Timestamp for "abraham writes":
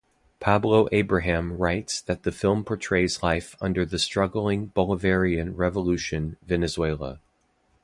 0.91-2.01